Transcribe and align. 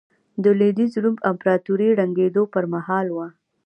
د 0.43 0.45
لوېدیځ 0.59 0.93
روم 1.03 1.15
امپراتورۍ 1.29 1.89
ړنګېدو 1.99 2.43
پرمهال 2.53 3.07
وه. 3.15 3.27